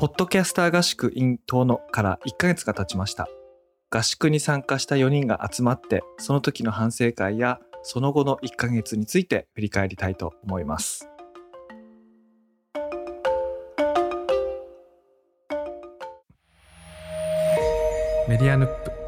[0.00, 3.28] ポッドキャスター合宿 in 遠野から1ヶ月が経ちました。
[3.90, 11.06] 合宿に参加した4人が集まって、その時の反省会やその後の1ヶ月について振り返りたいと思います。
[18.26, 18.99] メディアヌップ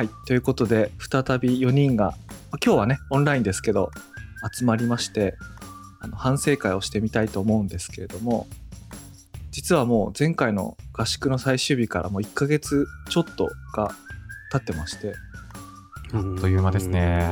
[0.00, 2.14] はいということで再び4人が
[2.64, 3.90] 今日はねオンラインですけど
[4.50, 5.36] 集まりまして
[6.00, 8.46] あの反省会をしてみたいと思うんですけれども
[9.50, 13.90] 実はもう前回の合宿の最終日からもう1ヶ月ちょっとが
[14.50, 15.12] 経ってまして
[16.14, 17.30] あっという間ですね。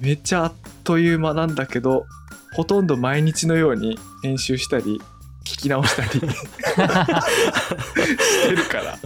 [0.00, 0.52] めっちゃあっ
[0.84, 2.04] という間なんだけど
[2.52, 5.00] ほとんど毎日のように編集したり
[5.46, 6.76] 聞き直したり し
[8.48, 8.98] てるから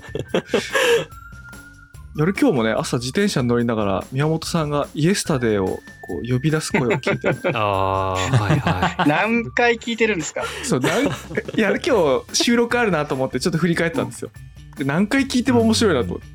[2.17, 9.09] 夜今日もね朝自転車に乗りながら宮本さんが「イエスタデー」をこう呼び出す声を聞いて ああ、はいはい。
[9.09, 10.43] 何回聞いてるんですか？
[10.63, 11.09] そうなんい
[11.57, 14.31] や今日収録あるなと思ってちょっと振り返ったんですよ
[14.79, 16.27] で何回聞いても面白いなと思って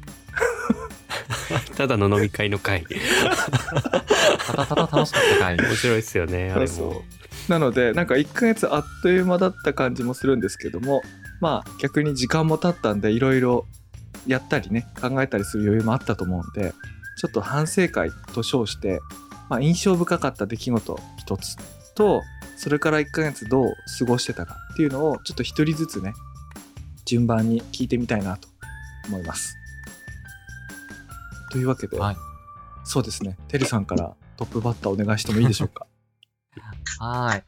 [1.78, 2.86] ただの飲み会の会。
[4.48, 5.58] ただただ楽しかった回。
[5.58, 7.04] 面白いですよね、あれも。
[7.48, 11.02] なのでなんか1ヶ月あっという間だった感じもするんですけども
[11.42, 13.66] まあ逆に時間も経ったんでいろいろ
[14.30, 16.74] やったりね考えたりする余裕もあったと思うんで
[17.18, 19.00] ちょっと反省会と称して、
[19.50, 21.58] まあ、印象深かった出来事一つ
[21.96, 22.22] と
[22.56, 26.14] それから1ヶ月どう過ごしてたかっていうのをちょっと一人ずつね
[27.06, 28.48] 順番に聞いてみたいなと
[29.08, 29.56] 思います。
[31.52, 32.16] というわけで、はい。
[32.84, 35.88] そうですねてるさんからトップバッターお願いしてもいいでしょうか？
[37.00, 37.44] はーい。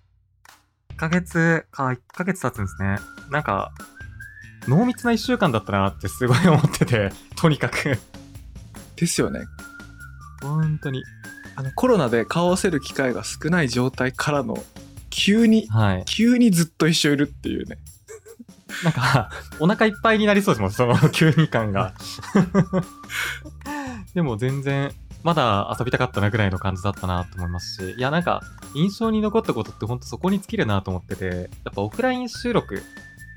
[0.93, 2.97] 1ヶ月か、1ヶ月経つんですね。
[3.29, 3.71] なんか、
[4.67, 7.98] 濃密な1週間だったなってすごい思ってて、 とにかく。
[8.95, 9.42] ですよね
[10.42, 11.04] 本当に。
[11.56, 14.64] あのコロナで顔を合わせる機会が少ない状態からの
[15.10, 16.04] 急にはい。
[16.05, 17.77] 急にずっと一緒いるっていうね
[18.83, 19.30] なんか、
[19.60, 21.94] お腹いっぱいになりそうですもん、その急に感が。
[24.14, 24.92] でも全然、
[25.23, 28.42] まだ遊びたかったなぐらいの感じだったなと思いますし、いやなんか、
[28.73, 32.82] 印象に残ったことってほんとそこに尽きるなと思ってて、やっぱオフライン収録、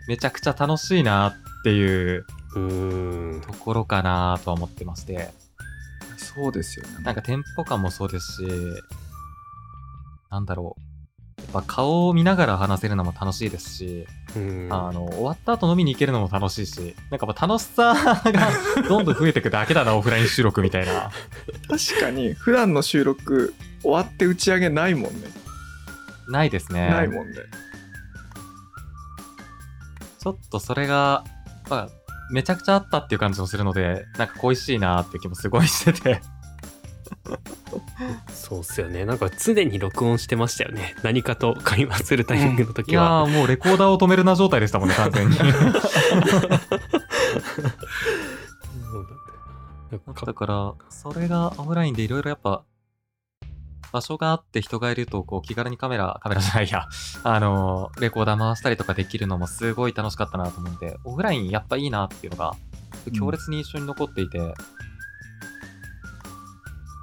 [0.09, 1.35] めちゃくちゃ楽しいなっ
[1.65, 2.27] ていう。
[2.55, 5.31] ところかなとは思ってまして、
[6.17, 8.49] そうですよねなんかテンポ感もそうですし、
[10.31, 10.81] なんだろう。
[11.41, 14.07] やっぱ顔を見ながら話せるのも楽しいですし、
[14.37, 18.51] うんあの、終わった後飲みに行けるのも楽しいし、なんかやっぱ楽しさが
[18.89, 21.11] どんどん増えていくだけだな、オフライン収録みたいな。
[21.69, 25.29] 確かに普段の収録終わって打ち上げないもんね
[26.29, 26.89] ないですね。
[26.89, 27.37] ないもんね
[30.25, 31.23] ちょっとそれが、
[31.69, 31.89] まあ、
[32.33, 36.23] めちゃくちゃあったっていう感じもするので、なんか恋しいなって気もすごいしてて。
[38.33, 39.05] そうっすよね。
[39.05, 40.97] なんか常に録音してましたよね。
[41.03, 43.05] 何かと会話するタイミングのい時は。
[43.05, 45.37] やーもうレコーダーを止めるな状態でしたもんね、完全に。
[50.27, 52.65] だから、それがオフラインでいろいろやっぱ、
[53.95, 56.89] 場所があって人がいると、こう気軽にカメラ、 カメラじゃないや、
[57.23, 62.55] あのーレコーダー回したりとかできるのもすごい楽しかったなと思うんで、オフラインやっぱいいなっていうのが、
[63.17, 64.39] 強烈に一緒に残っていて、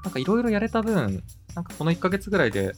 [0.04, 1.24] なんかいろいろやれた分、
[1.56, 2.74] なんかこの1ヶ月ぐらいで、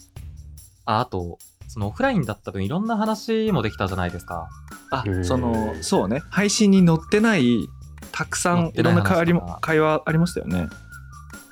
[0.86, 4.48] あ、あと、そのオフラインだった分いろんな話もできたじゃないですか。
[4.92, 6.22] あうんそのそうね。
[6.30, 7.68] 配信に載ってない
[8.12, 10.68] たくさんいろんな会話ありましたよね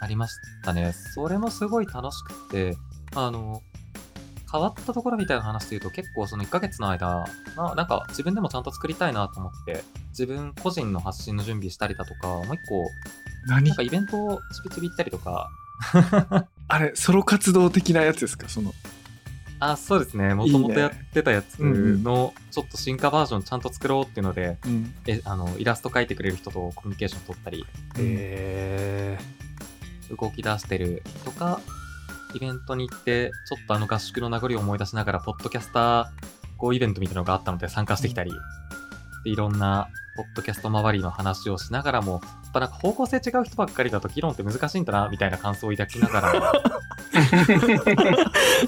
[0.02, 0.94] ありましたね。
[0.94, 2.76] それもすごい楽しくて、
[3.16, 3.62] あの、
[4.52, 7.26] 変わったところみたいな話で言うと結構その1ヶ月の間、
[7.56, 12.86] ななんか自分でもちゃんと作りたいなと思って、自分個人の発信の準備したりだとか、もう一個、
[13.48, 13.64] 何？
[13.70, 15.50] なんかイベントをちびちび行ったりとか、
[16.68, 18.50] あれソロ活動的なやつですか？
[18.50, 18.74] その。
[19.64, 20.34] あ、そうですね。
[20.34, 24.94] もともとやってたやつうんうんのちょっと進化バージョンちゃんと作ろうっていうので、うん。
[25.06, 27.66] えあのイラスト描いてくれる人とコミュニケーション取ったり、
[28.00, 29.18] へ
[30.20, 31.60] 動き出してるとか、
[32.34, 36.08] イベントに行って、ちょっとあの合宿の名残を思い出しながら、ポッドキャスター
[36.58, 38.32] こうイベントみたいなのがあったので参加してきたり、
[39.24, 46.72] でいろんなポッドキャスト周りの話をしながらも、やっぱなんか方向性違う人ばっかりだと議論って難しいんだな、みたいな感想を抱きながら、ー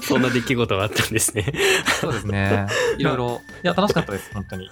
[0.02, 1.52] そんな出来事があったんですね。
[2.00, 2.66] そうですね、
[2.98, 4.68] いろいろ、いや、楽しかったです、本当に。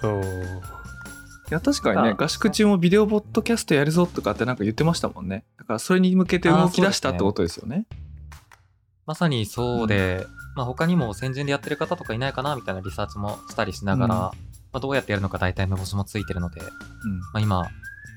[1.53, 7.85] いや確かにねあ合宿中もビデオポッドキャストやるぞとかってなんか言ってましたもんねだからそれに向けて動き出したってことですよね
[9.05, 14.31] まさにそうで、まあ他にも先人でやってる方とかいないかな、みたいなリサーチもしたりしながら、うんま
[14.73, 16.61] あ、どうやってやるのか大体目星もついてるので、
[17.33, 17.69] まあ、今、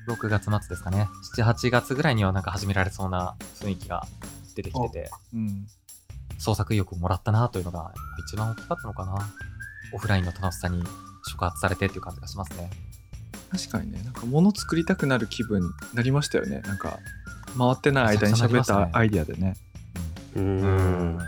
[0.07, 1.09] 6月末ですかね。
[1.35, 4.07] 7、8月ぐらいにはなんか始められそうな雰囲気が
[4.55, 5.67] 出てきてて、うん
[6.39, 9.17] 創作意欲をもらったなというのが一番大きかったのかな。
[9.91, 10.83] オフラインの楽しさに
[11.25, 12.69] 触発されてっていう感じがしますね。
[13.51, 14.01] 確かにね。
[14.03, 16.61] なんか物作りたくなる気分になりましたよね。
[16.61, 16.99] なんか
[17.57, 19.55] 回ってない間に喋ったアイディアでね。
[20.35, 20.61] ううん。
[21.17, 21.19] ん。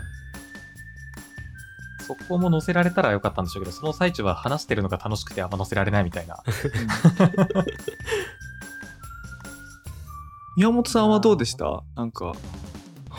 [2.06, 6.42] そこも載せられたらよかったんでしょうけど、その最中は話してるのが楽しくてあんま載せられないみたいな。
[10.56, 11.82] 宮本さんはどうでした？
[11.96, 12.32] なんか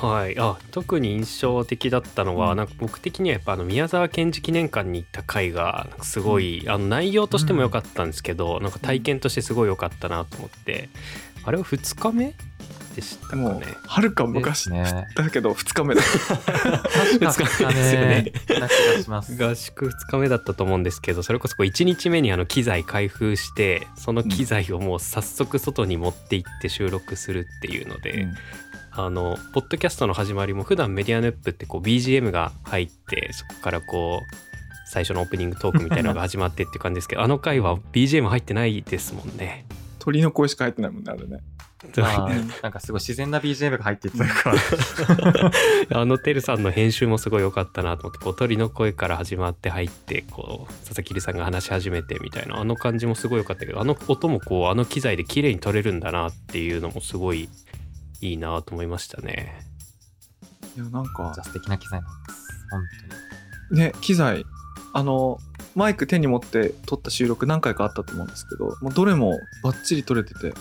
[0.07, 2.57] はい、あ特に印象的だったのは、うん。
[2.57, 10.89] なんか僕的にはやっぱあの宮沢賢治記念館に行った回がすごい、あの内容としても良かったんですけど、なんか体験としてすごい良かったなと思って。
[11.43, 12.35] あれは2日目
[12.95, 13.61] でしたかね。
[13.87, 15.07] はるか昔ね。
[15.15, 16.01] だけど2日目だ。
[16.01, 18.31] 確 か二日目ですよね。
[19.45, 28.33] 合宿2日目だったと思うんですけどそれこそこう1日目にあの機材開封してその機材をもう早速外に持って行って収録するっていうので、うん
[28.93, 34.35] あのポッドキャストの始まりも普段メディアヌップってこう BGM が入ってそこからこう
[34.85, 39.65] 最初のオープニングトークみたいなのが始まってっていう感じですけどあの回は BGM 入ってないですもんね。
[39.99, 41.39] 鳥の声しか入ってないもんねあれね
[41.95, 42.29] まあ
[42.61, 46.01] なんかすごい自然な BGM が入っていったから。
[46.01, 57.47] あのてるさんの編集もすごい良かったなと思ってこう鳥の声から始まって入ってこう佐々木留さんが話し始めてみたいなあの感じもすごい良かったけどあの音もこうあの機材で綺麗に撮れるんだなっていうのもすごい
[58.21, 59.59] いいなと思いましたね。
[60.75, 62.67] いやなんか素敵な機材なんです。
[62.71, 62.83] 本
[63.69, 63.81] 当に。
[63.81, 64.45] ね機材。
[64.93, 65.39] あの
[65.75, 70.47] マイク手に持って撮った収録何回かあったと思うんですけどもうどれもバッチリ撮れてて。
[70.49, 70.53] う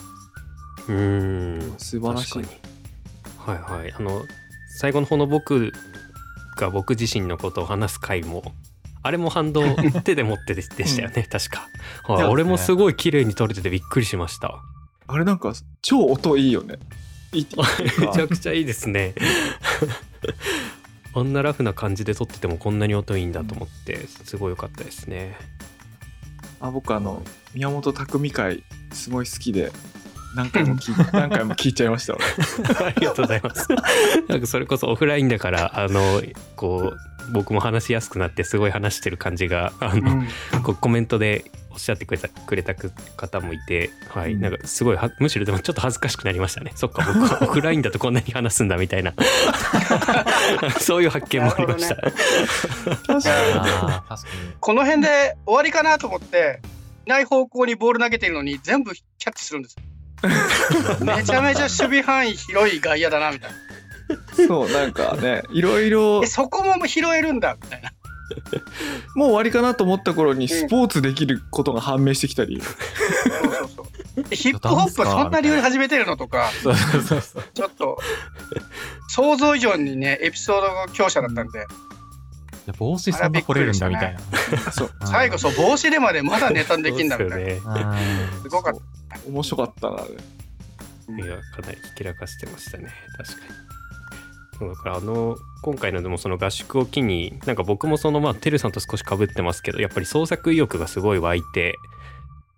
[0.89, 1.79] ーん。
[1.79, 2.43] 素晴らしい。
[3.39, 3.93] はいはい。
[3.93, 4.25] あの
[4.79, 5.73] 最後の方の僕
[6.57, 8.43] が僕自身のことを話す回も
[9.03, 9.63] あれも反動
[10.05, 11.69] 手で持ってででしたよね、確か、
[12.05, 12.25] はい。
[12.27, 14.63] 俺もすごい綺麗に撮れててびっくりしました。
[15.07, 16.79] あれなんか超音いいよね
[17.33, 19.15] めちゃくちゃいいですね。
[21.13, 25.37] あんなラフな感じで撮っててもこんなに音いいんだと思ってすごい良かったですね。
[26.61, 27.23] あ僕あの
[27.55, 28.63] 宮本匠会
[28.93, 29.73] すごい好きで
[30.35, 32.25] 何回も聞い 何回も聞いちゃいました俺。
[32.87, 33.69] ありがとうございます。
[34.29, 36.23] なんかそれこそオフラインだからあの
[36.55, 40.25] こう僕も話しやすくなってすごい話してる感じがあの、
[40.63, 46.73] こうコメントでおっしゃってくれたくれた方もいて、はい、うんなんかすごいはむしろでもちょっと恥ずかしくなりましたね。
[46.75, 49.15] そっか僕は オフラインだとこんなに話すんだみたいな
[50.81, 51.97] そういう発見もありました。
[51.97, 54.55] 確かああ、確かに。
[54.59, 56.61] この辺で終わりかなと思って、
[57.07, 59.77] いない方向にボール投げてるのに全部キャッチするんです。
[61.03, 63.57] めちゃめちゃ守備範囲広い外野だなみたいな。
[64.43, 67.93] にそうなんかねいろいろえ、そこも拾えるんだみたいな。
[69.15, 73.87] もう終わりかなと思った頃にスポーツできることが判明してきたり、そうそうそ
[74.23, 74.23] う。
[74.29, 77.45] で ヒップホップそんな理由で始めてるのとか、そうそうそうそう。
[77.55, 77.99] ちょっと
[79.09, 81.67] 想像以上にね、エピソードが強者だったんで、
[82.79, 84.21] 帽子そんな掘れるんだみたいな。
[84.73, 84.91] そう。
[85.01, 87.97] うん最後、そう、帽子でまでまだネタできんだみたいな。
[88.43, 88.81] すごかった。
[89.29, 92.91] 面白かったないやかなりひけらかしてましたね。
[93.17, 93.70] 確かに
[94.61, 101.77] そうだからあの今回のでもその合宿を機になんか僕もそのまあてるさんと少しかぶってますけどやっぱり創作意欲がすごい湧いて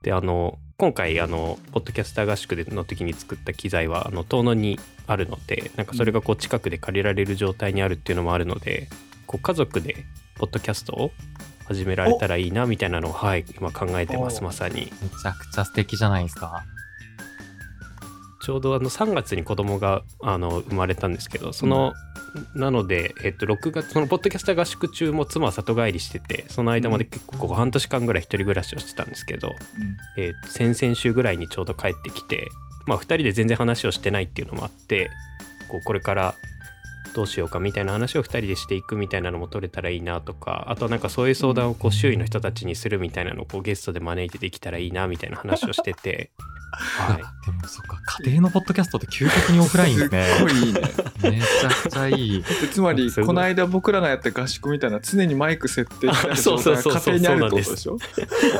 [0.02, 8.88] であの今回あのポッドキャスター合宿での時に作った機材はあの遠野にあるのでなんかそれがこう近くで借りられる状態にあるっていうのもあるので
[9.28, 10.04] こう家族で
[10.38, 11.12] ポッドキャストを
[11.66, 14.74] 始められたらいいなみたいなのをはい今考えてますおまさに。
[14.74, 16.64] めちゃくちゃ素敵じゃないですか。
[18.42, 21.92] ちょうどあの3月に子供があの生まれたんですけどその、
[22.56, 29.54] なので、えっと、6月そのポッドキャスター合宿中も妻は里帰りしててその間まで結構半年間ぐらい一人暮らしをしてたんですけど、
[30.16, 32.48] えっと先々週ぐらいにちょうど帰ってきて、
[32.86, 35.10] まあ、2人で全然話をしてないっていうのもあって
[35.68, 36.34] こうこれから
[37.14, 46.30] どうしようかみたいな話を2人でしていくみたいなのも取れたらいいなとかあとはなんかそういう相談をこう周囲の人たちにするみたいなのをこうゲストで招いてできたらいいなみたいな話をしてて。
[46.72, 50.24] はいでもそっか、家庭のポッドキャストって究極にオフラインですね。
[50.24, 50.80] すっごいいいね
[51.22, 52.42] めちゃくちゃいい。
[52.42, 57.98] でつまりこの間僕らがやった合宿みたいな常にマイク設定してるあそうそうそうそう状態が家庭にあるってことでしょ？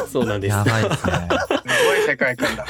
[0.09, 1.13] そうなんですやばいですね。
[1.13, 2.67] すごい世界観だ。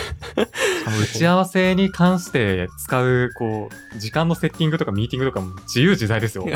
[0.85, 6.47] 打ち合わせに関して使う、こう、時間のセッティングとかミーティングとかも自由自在ですよ。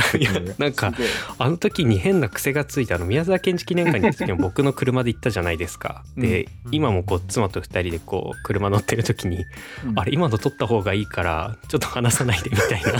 [0.58, 0.92] なんか
[1.38, 6.04] あの時に変な癖がついたあの宮沢賢治記念館に行った時も僕の車で行ったじゃないですか。
[6.16, 9.46] で、うん今もこう妻と二人でこう車乗ってる時に、
[9.84, 9.98] うん。
[9.98, 12.92] あれ今の撮った方がいいからちょっと話さないでみたいな。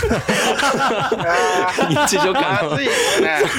[2.07, 2.87] 日常感のね。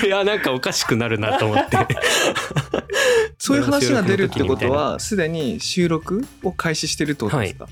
[0.01, 1.79] それはなんかおかしくなるなと思って。
[3.39, 7.69] そういう話が出るってことはすでに収録を開始してるってことですか、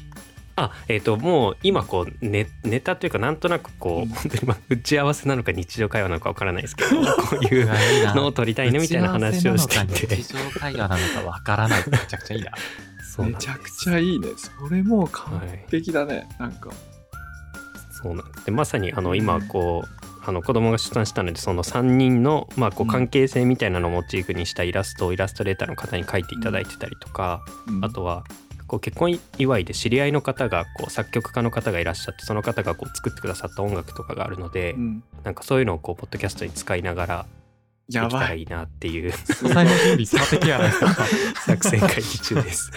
[0.54, 4.08] あえっ、ともう今こうネネタというかなんとなくこう、うん。
[4.08, 6.90] 本当にまあ打ち合わせなのか日常会話なのかわからないですけど
[7.22, 7.68] こういう
[8.14, 10.16] のを取りたいねみたいな話をしていて。
[10.16, 11.84] 日常会話なのかわからない。
[11.88, 12.52] めちゃくちゃいいな。
[13.18, 14.28] めちゃくちゃいいね。
[14.36, 16.70] それもう完璧だね、なんか。
[18.02, 18.46] そうなんです。
[18.46, 22.90] でまさにあの今こうあの子供が出産したのでその3人の、まあ、こううん。
[22.90, 27.84] 関係性みたいなのをモチーフにしたイラストをイラストレーターの方に描いていただいてたりとか、うん。
[27.84, 28.24] あとは
[28.66, 35.02] こう結婚祝いで知り合いの方がこう作曲家の方がいらっしゃってその方がこう作ってくださった音楽とかがあるので、うん。
[35.22, 37.26] なんかそういうのをこうポッドキャストに使いながら
[37.88, 40.94] やばいなっていう最後準備完璧やないですか。
[41.46, 42.70] 作戦会議中です。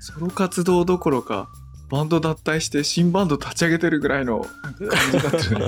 [0.00, 1.48] ソロ活動どころか
[1.90, 5.66] バンド脱退して新バンド立ち上げてるぐらいの感じだったね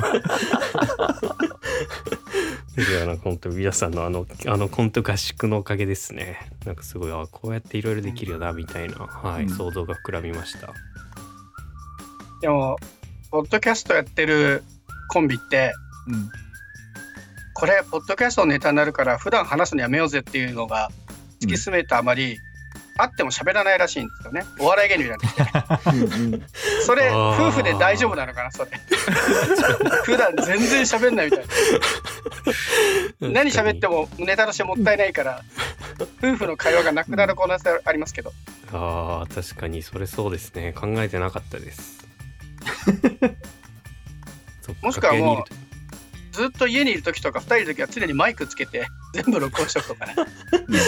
[2.78, 6.50] いやなんか本当皆さんのあのあのコント合宿のおかげですね。
[6.66, 10.72] なんかすごいあこうやっていろいろできるよなみたいな、はいうん想像が膨らみました。
[12.40, 12.78] でも、
[13.30, 14.64] ポッドキャストやってる
[15.08, 15.72] コンビって、
[16.06, 16.30] うん
[17.60, 20.90] これ、ポッドキャストのネタになるから、普段話すのやめようぜっていうのが
[21.40, 22.38] 突き詰めたあまり、
[22.96, 24.44] あっても喋らないらしいんですよね。
[24.58, 25.18] お笑い芸人なん
[26.38, 26.46] で
[26.86, 28.70] それ、夫婦で大丈夫なのかな、それ。
[30.04, 31.44] 普段全然喋んないみたい
[33.20, 33.28] な。
[33.28, 34.06] 何喋っても。
[34.06, 35.42] もネタとしてもったいないから、
[36.22, 38.32] 夫婦の会話がなくなる可能性ありますけど。
[38.72, 42.06] ああ確かにそれそうですね考えてなかったです。
[44.80, 45.59] もしくはもう
[46.32, 50.14] ずっと家にいる時とか2人いる時は常にマイクつけて 全部録音しとくとかね。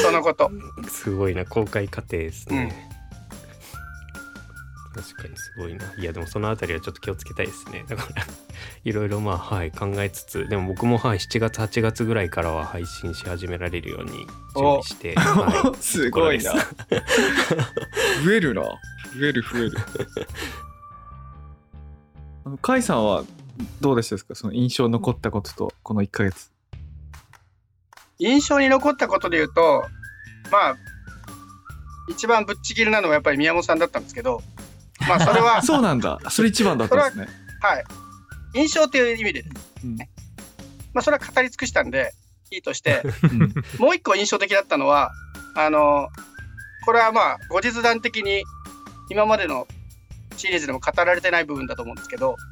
[0.02, 0.50] そのこと。
[0.82, 2.90] とすごいな公開過程ですね。
[4.94, 5.84] 確かにすごいな。
[5.96, 7.84] いやでもそのあたりはちょっと気をつけたいですね。
[7.88, 8.24] だから
[8.84, 16.52] いろいろまあはい考えつつでも僕もはい7月8月ぐらいからは配信し始められるように準備して、は すごいな
[18.24, 19.72] 増えるな増える増える
[22.44, 23.24] 甲斐さんは
[23.80, 24.34] どうでしたですか？
[24.34, 26.50] その印象に残ったこととこの1ヶ月。
[28.18, 29.84] 印象に残ったことで言うと、
[30.52, 30.76] まあ、
[32.08, 34.42] 一番ぶっちぎりなのはやっぱり宮本さんだったんですけど、
[35.08, 36.20] まあそれは、 そうなんだ。
[36.30, 37.28] それ一番だったんですね。
[37.60, 37.84] はい。
[38.54, 39.44] 印象っていう意味で、
[39.84, 39.96] うん。
[39.96, 40.04] ま
[40.96, 42.12] あそれは語り尽くしたんで、
[42.50, 43.54] いいとして、うん。
[43.78, 45.10] もう一個印象的だったのは、
[45.56, 46.08] あの、
[46.84, 48.44] これはまあ後日談的に
[49.10, 49.66] 今までの
[50.36, 52.51] シリーズでも語られてない部分だと思うんですけど、うん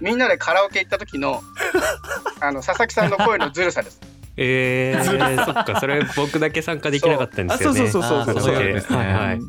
[0.00, 1.42] みんなでカラオケ行った時の、
[2.40, 4.00] あの、佐々木さんの声のずるさです。
[4.36, 7.80] えー、そっかそれ僕だけ参加できなかったんですよね。
[7.82, 8.54] あそうそうそうそうそう。
[8.54, 8.96] そうですね。
[8.96, 9.12] はい。
[9.12, 9.34] はい。
[9.36, 9.48] うん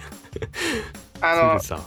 [1.22, 1.80] あの、さ。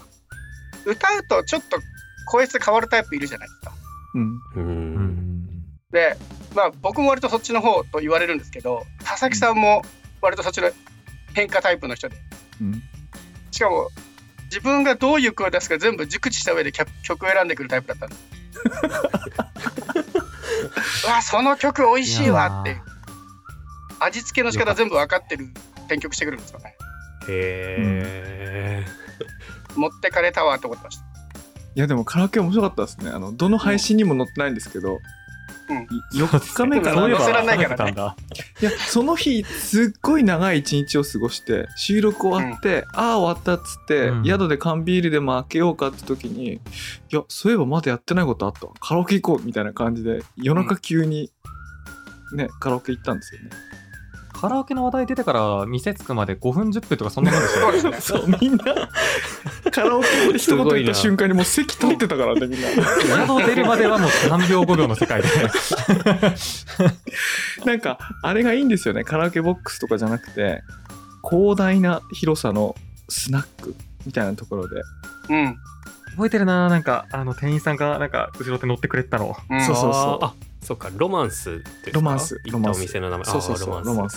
[0.84, 1.78] 歌うとちょっと
[2.26, 3.72] 声質変わるタイプいるじゃないですか。
[4.14, 5.46] うん。
[5.90, 6.16] で、
[6.54, 9.82] まあ僕も割とそっちの方と言われるんですけど、佐々木さんも
[10.20, 10.70] 割とそっちの
[11.34, 12.16] 変化タイプの人で、
[12.60, 12.82] うん。
[13.50, 13.88] しかも
[14.54, 18.22] 自分がどういう声を出すか全部熟知した上で曲曲を選んでくるタイプだったんです。
[21.08, 22.80] うわ、その曲美味しいわって。
[23.98, 25.48] 味付けの仕方全部分かってる
[25.88, 26.76] 選曲してくるんですよね。
[27.26, 28.86] へえ、
[29.74, 31.04] 持ってかれたわと思ってました。
[31.74, 35.00] いやでもカラオケ面白かったですねあのどの配信にも載ってないんですけど、
[36.14, 37.00] 4日目かな。
[37.00, 37.68] そういえば載せらんないからね。
[37.68, 38.16] そうだったんだ
[38.60, 44.24] いやその日すっごい長い一日を過ごして収録終わって、ああ終わったっつって、うん。
[44.24, 46.60] 宿で缶ビールでも開けようかって時にい
[47.10, 48.72] やそういえばまだやってないことあったわ。
[48.80, 51.30] カラオケ行こうみたいな感じで夜中急に
[52.34, 53.50] ね、カラオケ行ったんですよね
[54.34, 58.00] カラオケの話題出てから店着くまで5分10分とかそんなもんですよ そうですね。
[58.00, 58.64] そうみんな。
[59.70, 62.68] カラオケって一言言った瞬間にもう席立ってたからねみんな。
[62.68, 62.82] 宿
[63.46, 65.28] 出るまではもう3秒5秒の世界で。
[67.64, 69.04] なんかあれがいいんですよね。
[69.04, 70.64] カラオケボックスとかじゃなくて
[71.28, 72.74] 広大な広さの
[73.08, 73.74] スナック
[74.04, 74.82] みたいなところで。
[75.30, 75.56] うん。
[76.12, 79.36] 覚えてるななんかあの店員さんがなんか後ろ手乗ってくれてたの。
[79.50, 80.24] うん、そうそうそう。
[80.24, 81.90] あそっかロマンスですか？
[81.92, 82.40] ロマンス。
[82.44, 83.24] 行ったお店の名前。
[83.26, 84.16] そうそうそうロマンス。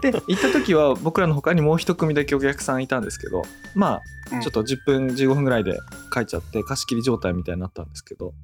[0.00, 3.42] で行った時は僕らの他にもう一組だけお客さんいたんですけど
[3.74, 4.38] まうん。
[4.38, 5.78] あちょっと10分15分ぐらいで
[6.12, 8.34] 帰っちゃって貸し切り状態みたいになったんですけど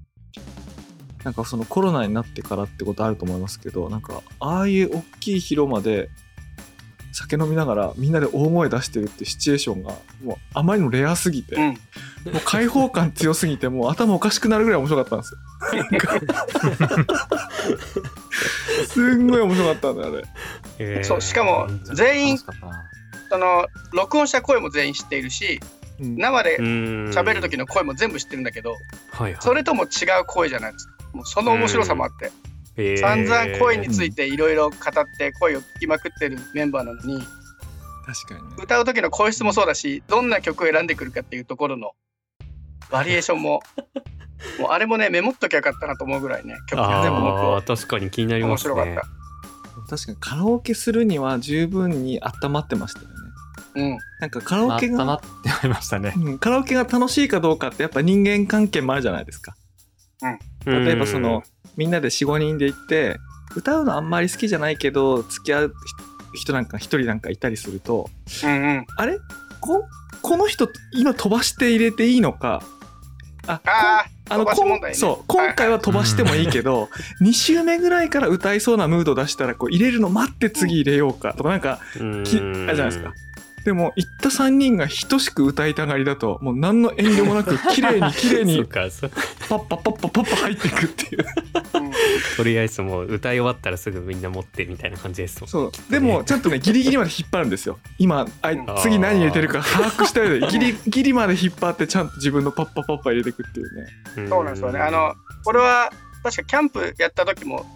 [1.23, 6.09] なんかそのコロナになってからってことあると思いますけどなんかああいう大きい広間で
[7.13, 11.63] 酒飲みながらみんなで大声出してるってシチュエーションがもうあまりにもレアすぎて、うん。
[11.71, 15.39] もう開放感強すぎてもう頭おかしくなるぐらい面白かったんですよ。
[18.89, 20.25] すんごい面白かったんだよあれ。
[20.79, 21.05] へー。
[21.05, 22.47] そうしかも全員そ
[23.39, 25.61] の、録音した声も全員知っているし、
[26.01, 26.17] うん。
[26.17, 28.75] 生で喋喋る時の声も全部知ってるんだけど、
[29.13, 29.87] はいはい、それとも違
[30.21, 30.87] う声じゃないです。
[30.87, 30.93] か。
[31.13, 32.31] もうその面白さもあって、
[32.77, 32.97] へー。
[32.99, 34.79] 散々声についていろいろ語っ
[35.19, 37.19] て声を聞きまくってるメンバーなのに、
[38.07, 38.57] 確かにね。
[38.63, 41.93] 歌う時の声質もそうだしどんな曲を選んでくるかっていうところの
[42.91, 43.63] バリエーションも
[44.61, 49.03] もうあれもねメモっときゃよかったなと思うぐらいね曲が全部ああ僕確かに気になります面白かっねた。
[49.89, 53.15] 確かにカラオケするには十分に温まってましたよね。
[53.77, 53.99] うん。
[54.21, 56.15] なんかカラまオケが、たまってまいりましたね。
[56.17, 59.55] うんカラオケが楽しいかどうかってやっぱ人間関係もあるじゃないですか。
[60.65, 61.43] 例えばその
[61.77, 63.19] みんなで45人で行って
[63.55, 65.75] 歌うのあんまり好きじゃないけど付き合う
[66.35, 68.09] 人なんか1人なんかいたりすると
[68.45, 68.87] うんうん。
[68.97, 69.19] あれ？
[69.61, 69.85] こ
[70.23, 72.63] この人今飛ばして入れていいのか？
[73.47, 76.89] あああのねこんそう今回は飛ばしてもいいけど、
[77.23, 82.25] 2週目ぐらいから歌いそうなムード出したらこう入れるの待って次入れようかとかなんかうん。
[82.25, 83.15] きあるじゃないですか。
[83.67, 89.11] でも行った3人が等しく歌いたがりだともう何の遠慮もなく 綺麗に綺麗にかそう。
[89.49, 91.25] パッパパッパパッパ入っていくっていう
[91.75, 91.91] うん
[92.37, 105.13] とりあえずもう歌い終わったらすぐみんな持ってみたいな感じですもんそうでもちゃんとねギリギリまで引っ張るんですよ今あ次何入れてるか把握した上でギリギリまで引っ張ってちゃんと自分のパッパパッパ入れていくっていうねそうなんですよねあの
[105.45, 105.91] これは
[106.23, 107.67] 確かキャンプやった時も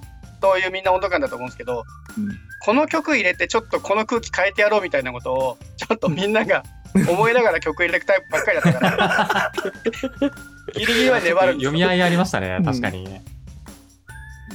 [0.40, 1.84] そういうみんな温度感だと思うんですけど
[2.18, 6.62] うんこの曲入れてちょっとこの空気変えてやろうみたいなことをちょっとみんなが
[7.08, 9.52] 思いながら曲入れていくタイプばっかりだったから。
[10.74, 13.04] ギリギリまで粘る読み合いありましたねうん、確かに。
[13.04, 13.06] い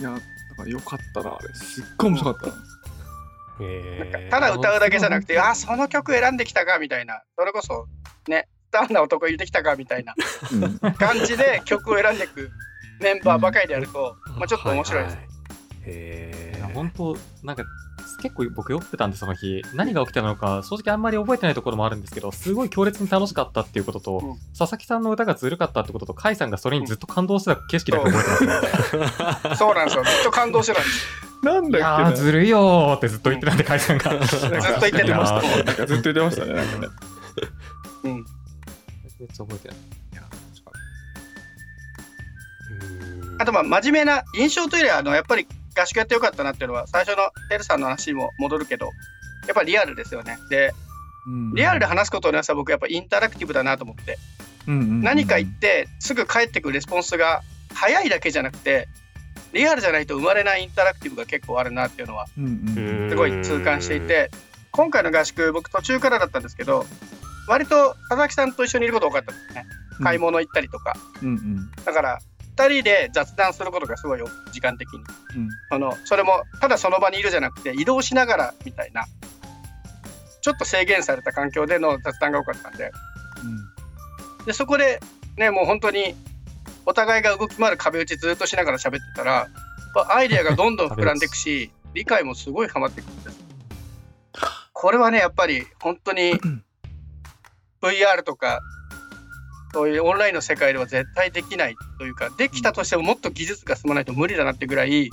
[0.02, 0.22] やだか
[0.60, 1.54] らよかったなあれ。
[1.56, 4.30] すっごい面白かった。
[4.30, 7.24] ただ歌うだけじゃなくてあその曲選んできたかみたいな。
[7.36, 7.88] それこそ
[8.28, 10.14] ねスタンな男入れてきたかみたいな。
[10.52, 10.94] うん。
[10.94, 12.52] 感じで曲を選んでいく
[13.02, 15.28] メンバーばかりでやると、まあ、ちょっと面白いです、はは
[15.86, 17.64] へいやー本当なんか
[18.22, 19.62] 結構僕酔ってたんでその日。
[19.74, 24.36] 何が起きたのか正直あんまり覚えてないところもあるんですけどすごい強烈に楽しかったっていうことと、うん。
[24.58, 28.98] 佐々木さんの歌がずるかったってことと甲斐さんがそれにずっと感動してた景色だけ覚えてます
[29.50, 30.04] ねそうなんですよ。
[30.04, 31.08] ずっと感動してたんです
[31.44, 34.26] なんだっけーずるいよーってずっと言ってたんで甲斐さんが。
[34.26, 35.86] ずっと言って出まました。
[35.86, 36.54] ずっと言ってましたね。
[36.54, 36.88] なんかね
[38.04, 38.14] うん。
[39.20, 39.78] めっちゃ覚えてない。
[39.78, 39.86] うん
[43.38, 48.88] あとまあ真面目な印象というよりはあのやっぱり合宿やってよかったなっていうのは最初のテルさんの話にも戻るけど
[49.48, 50.38] やっぱりリアルですよね。
[50.50, 50.74] で
[51.56, 54.18] リアルで話すことの良さは僕やっぱインタラクティブだなと思って。
[54.68, 57.42] 何か言ってすぐ返ってくるレスポンスが
[57.74, 58.88] 早いだけじゃなくて
[59.54, 64.32] リアルじゃないと生まれないインタラクティブが結構あるなっていうのはすごい痛感していて
[64.72, 66.86] 今回の合宿僕途中からだったんですけど
[67.48, 69.66] 割と佐々木さんと一緒にいること多かったんですね。
[70.04, 70.94] 買い物行ったりとか。
[71.22, 71.72] うんうん。
[71.86, 72.20] だから
[72.58, 75.00] 2人で雑談することがすごいよ時間的に。
[75.00, 75.50] うん。
[75.70, 79.06] そのそれもただその場にいるじゃなくて移動しながらみたいな。
[80.42, 82.92] ちょっと制限された環境での雑談が多かったんで。
[84.46, 85.00] でそこで
[85.38, 86.16] ねもう本当に
[86.86, 89.48] お互いが動き回る壁打ちずっとしながら喋ってたら
[89.96, 93.40] まあアイデアがどんどん膨らんでいくし 理解もすごいハマっていくんです
[94.74, 96.40] これはねやっぱり本当に
[97.82, 98.62] VR とか
[99.74, 105.10] そういうオンラインの世界では絶対できないというかできたとしてももっと技術が進まないと無理だなってぐらい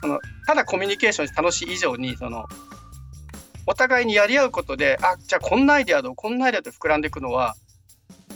[0.00, 2.46] そのただコミュニケーション楽しい以上にその
[3.66, 7.54] お互いにやり合うことであじゃあこんなアイデアどうこんなアイデアって膨らんでいくのは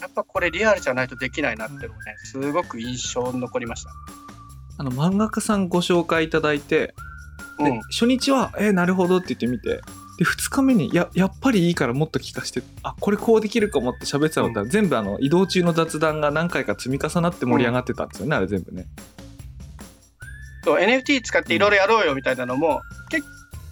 [0.00, 3.90] やっぱこれリアルじゃないとできないなっていうのがねすごく印象に残りました。
[4.78, 6.94] あの漫画家さんご紹介いただいて
[7.58, 9.80] でうん、初日は「えーなるほど」って言ってみて
[10.18, 12.62] で2日目にややっぱりいいからもっと聞かせて。
[12.82, 18.86] あこれこうできるかもって喋ってたのったら、全部あの移動中の雑談が何回か積み重なって盛り上がってたんですよね、あれ全部ね。
[20.64, 23.24] そう NFT 使っていろいろやろうよみたいなのも結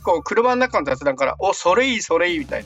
[0.05, 2.65] 構車の中の雑談から「おそれいいそれいい」みたい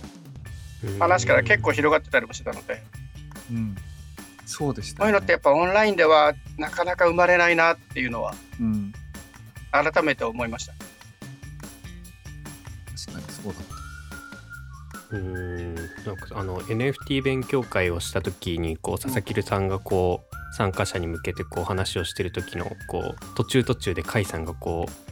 [0.99, 2.83] な話から結構広がってたりもしてたので。
[3.51, 3.75] うん、
[4.45, 8.93] そうでした、こういうのってやっぱオンラインではなかなか生まれないなっていうのはうん、
[9.73, 10.75] 改めて思いました。
[13.51, 13.59] うだ。
[15.11, 15.85] うんなん
[16.17, 25.08] かあの NFT 勉強会をした時にこう佐々木さんがこう参加者に向けてこう話をしてる時のこう途中途中で甲斐さんがこう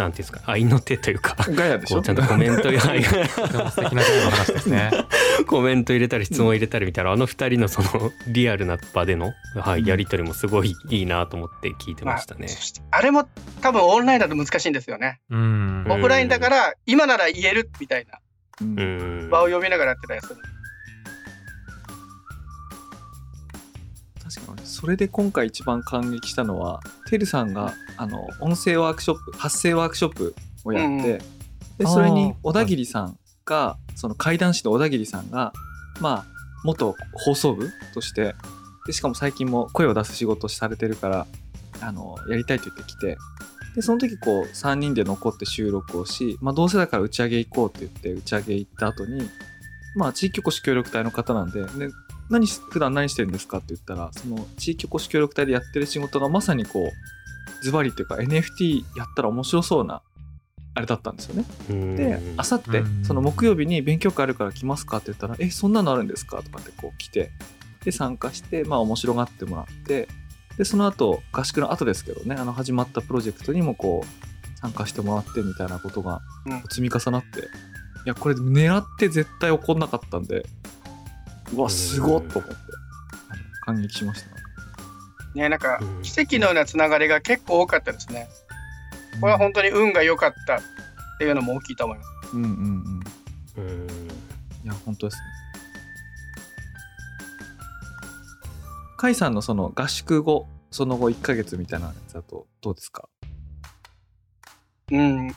[0.00, 1.96] なんていうんですか愛の手というかガヤでしょ？
[1.96, 3.10] こうちゃんとコメントや はいと
[3.48, 4.90] ても素敵な話ですね。
[5.46, 12.48] コメント入れたり質問入れたりみたいなあの二人のそのリアルな場での、はい、うんやり取りもすごいいいなと思って聞いてましたねあ。
[12.48, 13.28] そしてあれも
[13.60, 15.20] 多分オンラインだと難しいんですよね。
[15.30, 18.18] オフラインだから今なら言えるみたいな
[19.30, 20.36] 場を読みながらやってたりする。
[24.34, 24.66] 確かに。
[24.66, 31.40] それで今回一番感激したのはてるさんがあの音声ワークショップ発声ワークショップをやって、うん
[31.80, 35.54] でそれに小田切さんが、その怪談師の小田切さんが
[35.98, 36.24] まあ
[36.62, 38.34] 元放送部として
[38.86, 41.26] でしかも最近も声を出す仕事をされてるから
[41.80, 43.16] あのやりたいと言ってきて
[43.74, 49.30] でその時こう3人で残って収録をし、まあ、どうせだから打ち上げ行こうって言って打ち上げ行った後に
[49.96, 51.88] まあ地域おこし協力隊の方なんで、ね、
[52.30, 60.02] 何し普段何してるんですかって言ったらその地域おこし協力隊でやってる仕事がまさにこうズバリっていうか NFT やったら面白そうな
[60.74, 61.96] あれだったんですよね。
[61.96, 67.32] であさってうんその木曜日に勉強会あるから来ますかって言ったら「えそんなのあるんですか?」とかってこう来て
[67.84, 70.08] で参加してまあ面白がってもらって
[70.56, 77.42] でその後合宿の後ですけどねあの始まったプロジェクトにもこう参加してもらってみたいなことがうん積み重なって、い
[78.04, 80.44] やこれ狙って絶対起こんなかったんで
[81.54, 82.56] うわすごっと思って。
[83.64, 84.30] 感激しました。
[85.34, 86.02] ねなんかうん。
[86.02, 88.28] 奇跡のようなつながりが結構多かったですね。
[89.20, 90.60] これは本当に運が良かったっ
[91.18, 92.10] ていうのも大きいと思います。
[92.34, 92.50] うんうん
[93.56, 93.64] うん。
[93.64, 93.88] うん。
[94.64, 95.22] いや本当ですね。
[98.98, 103.08] 甲斐さんのその合宿後その後1ヶ月みたいなやつだとどうですか？
[104.90, 105.34] うん。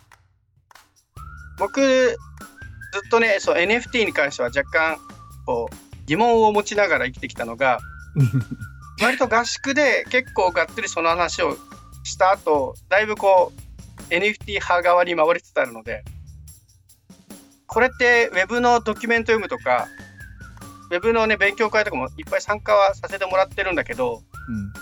[1.59, 2.17] 僕、ず
[3.05, 4.97] っとね、そう NFT に関しては若干
[5.45, 7.79] こう疑問を持ちながら生きてきたのが、
[9.01, 11.57] 割と合宿で結構がっつりその話を
[12.03, 13.51] した後、だいぶこ
[14.09, 16.03] う NFT 派側に回りつつあるので、
[17.67, 19.87] これって Web のドキュメント読むとか、
[20.91, 24.73] Web のね、勉強会とかもいっぱい参加はさせてもらってるんだけど、うん。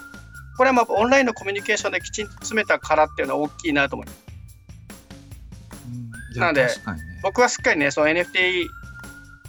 [0.58, 4.26] これはまあオンラインのコミュニケーションできちんと詰めたからっていうのは大きいなと思います。
[6.34, 6.72] いやなのでね。
[7.24, 8.68] 僕はすっかりね、その NFT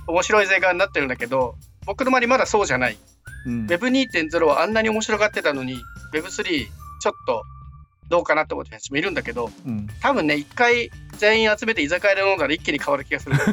[0.06, 1.54] 面白い勢側になってるんだけど、
[1.86, 2.98] 僕の周りまだそうじゃない。
[3.46, 5.76] うん Web2.0 はあんなに面白がってたのに、
[6.12, 6.44] Web3
[7.00, 7.42] ちょっと
[8.08, 13.36] どうかなって思ってる人もいるんだけど、うん多分ね、一回全員集めて居酒屋で飲んだら一気に変わる気がする。
[13.40, 13.44] こ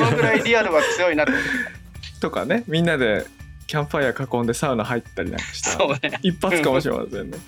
[0.00, 2.20] のぐらいリアルは強いなと思って。
[2.20, 3.26] とかねみんなで
[3.66, 6.18] キャンプファイヤー囲んでサウナ入ったりなんかしたらね。
[6.22, 7.38] 一発かもしれませんね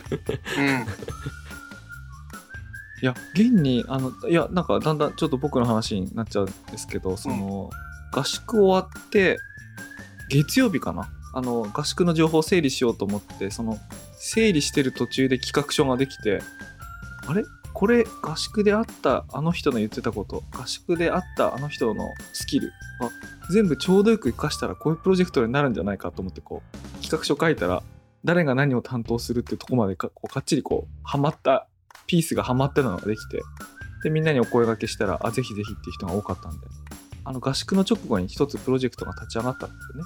[0.58, 0.86] うん。
[3.00, 7.70] いや現にあのいやなんかだんだんちょっと僕の話になっちゃうんですけどその、
[8.12, 9.38] 合宿終わって
[10.30, 11.10] 月曜日かな？
[11.34, 13.78] あの合宿の情報を整理しようと思ってその
[14.18, 16.40] 整理してる途中で企画書ができて
[17.26, 17.44] あれ？
[17.74, 23.10] これ合宿であったあの人の言ってたこと合宿であったあの人のスキルあ
[23.52, 27.82] 全部ちょうどよく活かしたらこういうプロジェクトになるんじゃないかと思ってこう企画書書いたら
[28.24, 31.68] 誰が何を担当するってとこまでかこうかっちりこうはまった
[32.08, 33.40] ピースがはまってたのができて
[34.02, 36.66] でみんなにお声掛けしたらあぜひぜひっていう人が多かったんで。
[37.28, 40.04] あの合宿の直後に一つプロジェクトが立ち上がったんですよね。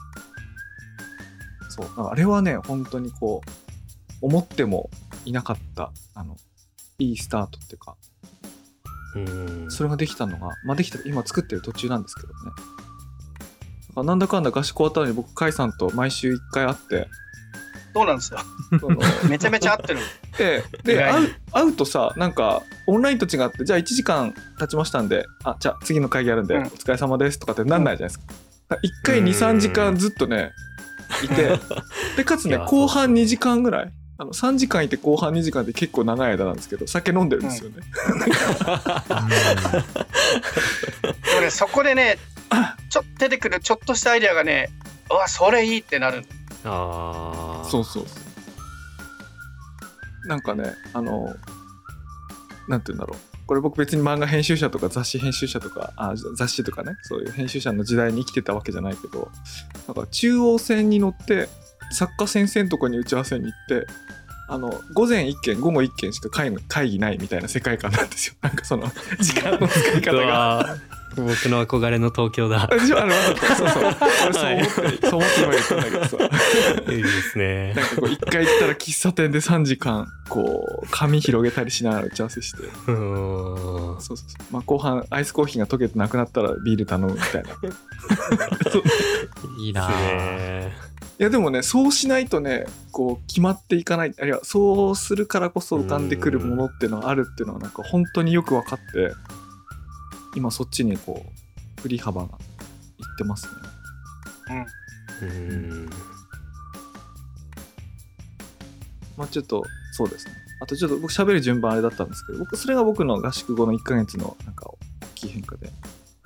[1.68, 1.86] そう。
[1.86, 4.90] だからあれはね本当にこう思っても
[5.24, 6.36] いなかったあの
[6.98, 7.96] いいスタートっていうか。
[9.14, 9.70] うん。
[9.70, 12.34] それができたのが、まあ、できた今作ってる途中なんですけどね。
[13.94, 17.06] だなんだかんだ合宿終わったのに僕甲斐さんと毎週1回会って
[17.94, 18.38] そうなんですよ。
[19.28, 20.00] めちゃめちゃ合ってる。
[20.38, 28.34] でで会う会うとさなんかオンラインと違ってじゃあ1時間経ちましたんであじゃあ次の会議あるんで、うんお疲れ様ですとかってなんないじゃないですか。
[28.68, 30.52] だから1回うん23時間ずっとね
[31.24, 31.58] いて
[32.16, 37.76] でかつね後半2時間ぐらいあの3時間いて後半2時間って結構長い間なんですけど酒飲んでるんですよね、
[41.50, 42.18] そこでね、
[42.88, 44.68] ちょ出てくるちょっとしたアイデアがね、
[45.10, 46.24] うわ、それいいってなる。
[46.64, 48.04] ああそうそう。
[50.26, 51.34] なんかねあの
[52.68, 53.18] なんて言うんだろう。
[53.46, 56.92] これ僕別に漫画編集者とか雑誌編集者とかあ雑誌とかね。
[57.02, 59.30] そういう編集者の時代に生きてたわけじゃないけど
[59.86, 61.48] なんか中央線に乗って
[61.90, 63.86] 作家先生のとこに打ち合わせに行って
[64.48, 68.34] あの午前1件午後1件しか会議ないみたいな世界観なんですよ。
[68.42, 68.86] なんかその
[69.20, 70.76] 時間の使い方うが。
[71.16, 72.64] 僕の憧れの東京だ。
[72.72, 73.84] あそうそう。
[74.26, 76.16] 俺そう思って、そう思って今言ったんだけどさ。
[76.92, 77.74] いいですね。
[77.74, 82.62] なんかこう一回行ったら喫茶店で3時間こう紙広げたりしながら打ち合わせして。
[82.62, 84.00] うーん。
[84.00, 84.44] そうそうそう。
[84.52, 87.50] まあ後半アイスコーヒーが溶けてなくなったらビール頼むみたいな。
[89.58, 89.90] い いいなぁ。
[89.90, 94.14] ねやでもねそうしないとねこう決まっていかない。
[94.18, 99.14] あるいはそうするからこそ浮かんでくるものっていうのがあるっていうのはなんか本当によく分かって
[100.34, 101.24] 今そっちにこ
[101.78, 103.46] う振り幅がいってます
[104.48, 104.66] ね。
[105.22, 105.90] うん。
[109.16, 110.32] まあちょっとそうですね。
[110.60, 114.78] あとちょっと僕喋る順番あれだったんですけど僕それが僕の合宿後の1ヶ月のなんか大
[115.14, 115.70] きい変化で。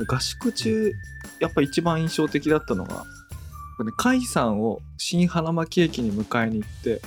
[0.06, 0.92] 合宿中
[1.40, 3.04] やっぱ一番印象的だったのが
[3.78, 7.00] これね甲斐さんを新花巻駅に迎えに行って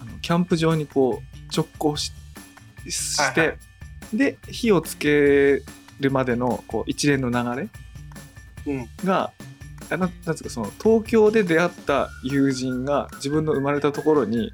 [0.00, 2.12] あのキャンプ場にこう直行し
[2.88, 3.50] して、はい。
[3.50, 3.54] は
[4.14, 5.62] で火をつけ
[6.00, 7.68] るまでのこう一連の流れ
[8.66, 9.32] うんが、
[9.90, 14.52] あななんつうかその東京で出会った友人が自分の生まれたところに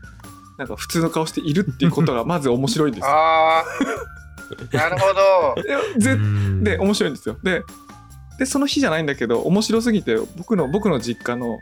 [0.59, 3.11] なんか普通の顔しているっていうことがまず面白いんですよ。
[3.11, 3.65] ああ。
[4.73, 5.07] なるほ
[5.57, 5.63] ど。
[5.67, 7.37] いやぜうんで面白いんですよ。
[7.43, 7.63] で
[8.39, 11.59] でその日じゃないんだけど面白すぎて僕の僕の実家の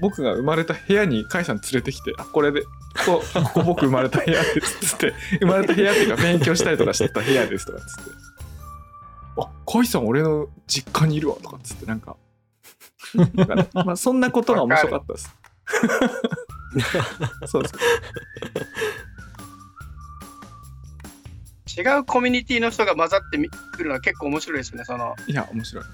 [0.00, 8.10] 僕が生まれた部屋に甲斐さん連れてきて「あこれでここここ僕生まれた部屋です」つって生まれた部屋っていうか勉強したりとかしてた部屋ですとかっつって
[9.72, 12.16] 「あ甲斐さん俺の実家にいるわ」とかっつってなんか
[13.14, 15.34] なんかねまあそんなことが面白かったです。
[17.46, 17.74] そうです
[21.80, 24.84] 違うコミュニティの人が混ざってみくるのは結構面白いですよね。
[24.84, 25.84] そのいや面白い。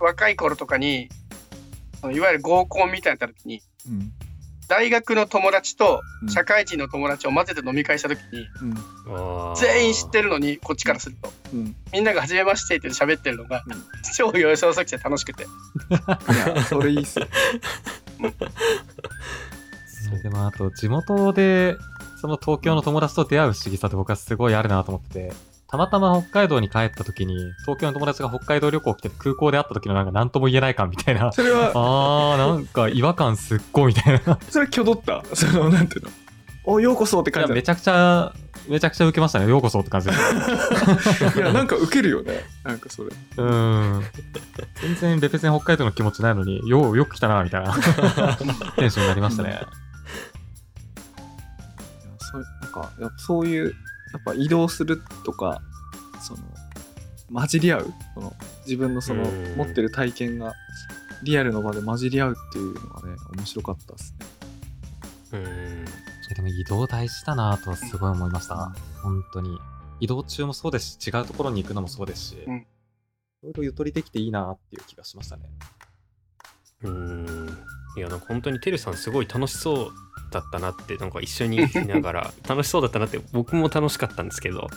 [0.00, 1.08] 若い頃とかに、
[2.12, 4.12] いわゆる合コンみたいにな時に、うん
[4.68, 6.28] 大学の友達とうん。
[6.28, 8.48] 社会人の友達を混ぜて飲み会した時に、
[9.56, 11.76] 全員知ってるのにこっちからすると、うん。
[11.92, 13.84] みんなが初めましてって喋ってるのが、うん。
[14.16, 15.44] 超よそよそくて楽しくて。
[15.44, 15.46] い
[16.54, 17.20] やそれいいっす
[20.22, 21.76] でもあと地元で
[22.20, 25.32] その東京の友達と出会う不思議さって僕はすごいあるなと思ってて
[25.74, 31.32] たまたま北海道に帰った時に東京の友達が北海道旅行来て空港で会った時のなんか何とも言えない感みたいな。
[31.32, 34.38] それは あーなんか違和感すっごいみたいな。
[34.48, 35.24] それ挙動った？
[35.34, 36.10] そのなんていうの？
[36.66, 38.32] おようこそってい感じめちゃくちゃ
[38.68, 39.48] めちゃくちゃ受けましたね。
[39.48, 42.44] ようこそって感じでいやなんかウケるよね。
[42.62, 43.10] なんかそれ。
[43.36, 44.02] うん。
[44.80, 47.74] 全然レペゼン北海道の気持ちないのにようよく来たなみたいな。
[48.76, 49.60] テンションになりましたね。
[52.32, 53.74] そうなんかそういう
[54.14, 55.60] やっぱ移動するとか
[56.22, 56.40] その
[57.32, 58.32] 混じり合うその
[58.64, 60.54] 自分のそのうん持ってる体験が
[61.22, 64.26] リアルの場で混じり合うっていうのがね面白かったですね
[65.32, 65.84] うん
[66.34, 68.72] でも移動大事だなとはすごい思いました。
[69.02, 69.58] 本当に。
[70.00, 75.42] 移動中もそうですし、違うところに行くのもそうですし、うんいろいろゆとりできていいなっていう気がしましたね。
[76.82, 77.58] うん
[77.96, 79.90] いやなんか本当にてるさんすごい楽しそう
[80.34, 84.68] だったなってなんか一緒にいながら 楽しそうだったなって僕も楽しかったんですけど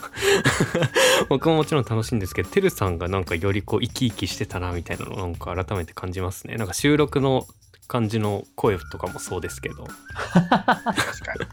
[1.28, 7.46] 僕ももちろん楽しいんですけどてるさんがなんかよりこう生き生きしてたなみたいなのをなんか改めて感じますねなんか収録の
[7.88, 11.46] 感じの声とかもそうですけど確かに。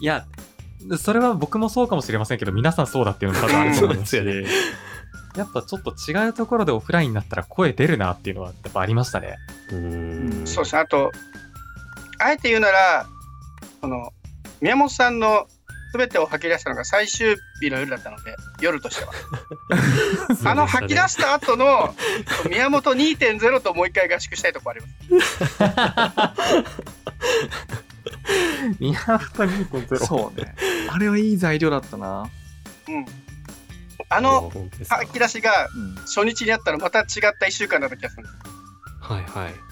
[0.00, 0.26] いや、
[0.98, 4.52] それは僕もそうかもしれませんけど、皆さんそうだっていうのも多分あると思いますし、そうです
[5.36, 9.36] やっぱちょっと違うところでオフラインになったら声出るなっていうのはやっぱありましたね。
[9.70, 10.80] うんそうですね。
[10.80, 11.12] あと、
[12.18, 13.06] あえて言うなら、
[13.80, 14.12] その、
[14.60, 15.46] 宮本さんの
[15.96, 19.12] 全てを吐き出したのが最終日の夜だったので、夜としては。
[20.50, 21.94] あの吐き出した後の
[22.48, 24.86] 宮本2.0ともう一回合宿したいとこありま
[25.20, 25.36] す。
[28.80, 29.96] 宮本2.0。
[30.04, 30.54] そうね
[30.90, 32.28] あれはいい材料だったな
[32.88, 33.06] うん。
[34.08, 34.52] あの
[34.88, 37.06] 吐き出しがうん初日にあったらまた違っ
[37.38, 38.34] た1週間だった気がするんです。
[39.00, 39.65] はいはい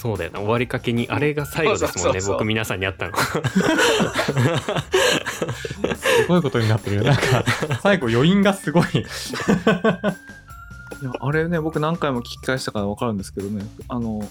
[0.00, 0.38] そうだよな。
[0.38, 2.20] 終わりかけにあれが最後ですもんね。
[2.24, 3.16] 僕皆さんに会ったの。
[3.16, 3.42] す
[6.28, 7.02] ごいことになってるよ。
[7.02, 7.42] なんか、
[7.82, 8.84] 最後余韻がすごい。
[11.02, 13.64] いやあれね僕何回も聞き返したから分かるんですけどね。
[13.88, 14.22] あの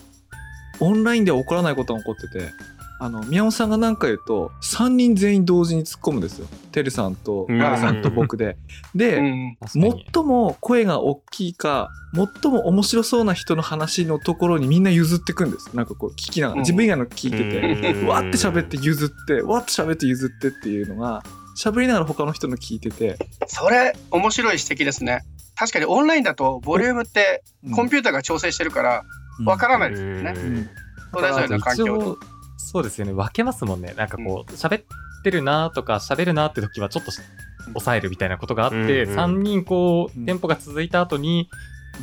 [0.79, 2.53] オンラインでは起こらないことが起こってて
[2.99, 6.47] あの宮本さんが何か言うと3人全員同時に突っ込むんですよ。
[6.71, 7.59] てるさんとうん。
[7.59, 8.57] 奈良さんと僕で。
[8.95, 9.57] で、うん。
[9.65, 15.75] 最も声が大きいか最も面白そうな人の話のところにみんな譲ってくんです。
[15.75, 16.61] なんかこう聞きながらうん。
[16.61, 18.07] 自分以外の聞いてて、うん。
[18.07, 21.21] わーって喋って譲ってわーって喋って譲ってっていうのが
[21.57, 25.21] 喋りながら他の人の聞いてて、それ面白い指摘ですね。
[25.55, 27.43] 確かにオンラインだとボリュームって
[27.75, 29.03] コンピューターが調整してるから
[29.45, 30.33] わからないですよね。
[30.35, 30.69] うん。
[31.13, 32.17] 同じような環一境
[32.57, 33.13] そうですよね。
[33.13, 33.93] 分けますもんね。
[33.95, 34.83] なんかこう、喋っ
[35.23, 37.21] てるなとか、喋るなって時はちょっとし
[37.67, 41.49] 抑えるみたいなことがあって、うんうん3人こう、うんテンポが続いた後に、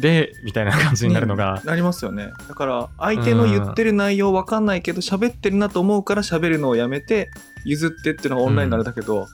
[0.01, 2.31] で、みたいな感じになるのが、なりますよね。
[2.49, 7.31] だから相手の言ってる内容わかんないけど喋ってるなと思うから喋るのをやめて
[7.65, 9.27] 譲ってっていうのがオンラインになるんだけど、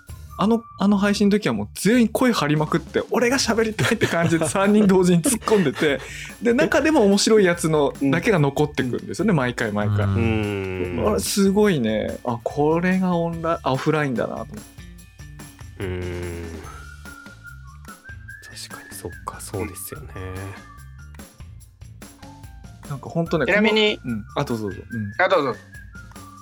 [0.42, 6.00] あのあの配信の時はもう全員声張りまくって俺が喋りたいって感じで 3人同時に突っ込んでて
[6.40, 10.06] で中でも面白いやつのだけが残ってくるんですよね毎回毎回。
[10.06, 12.18] あれすごいね。
[12.24, 15.84] あこれがオンラインあオフラインだなと思って。
[15.84, 16.44] うん。
[18.68, 20.06] 確かにそっかそうですよね。
[22.88, 24.24] なんか本当ねちなみに、うん。
[24.36, 25.56] あどうぞどうぞ、うん、あ、どうぞ。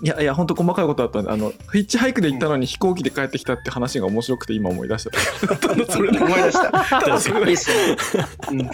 [0.01, 6.71] いやいや本当細かいことあったんであのヒッチハイクで行ったのに飛行機で帰ってきたって話が面白くて今思い出した ただそれだけ思い出した。
[7.01, 7.97] ただそれだけいいっすね。
[8.53, 8.71] うん。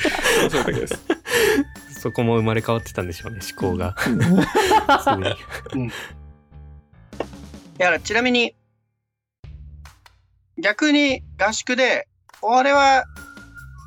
[0.50, 1.00] それだけです。
[2.00, 3.96] そこも生まれ変わってたんでしょうね思考が。
[4.06, 4.20] うん。
[4.20, 5.90] すぐに
[7.78, 8.54] だからちなみに
[10.58, 12.06] 逆に合宿で
[12.40, 13.04] これは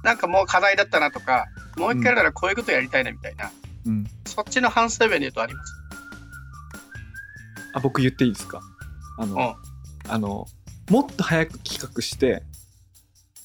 [0.04, 1.46] なんかもう課題だったなとか
[1.78, 3.52] もう一回ならこういうことやりたいなみたいな、
[3.86, 4.08] うん。
[4.26, 5.74] そっちの反省面で言うとあります？
[7.78, 8.62] あ僕言っていいですか？
[9.20, 10.46] あの、うんあの
[10.90, 12.44] もっと早く企画して、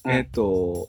[0.05, 0.11] うん。
[0.11, 0.87] えっ、と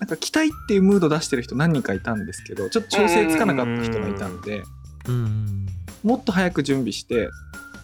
[0.00, 4.62] なんか期待っていうムード出してる人何人かいたんですけどちょっと調整つかなかった人がいたんで、
[5.06, 5.66] うん。
[6.02, 7.28] もっと早く準備して